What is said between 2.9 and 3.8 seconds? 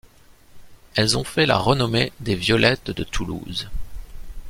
Toulouse.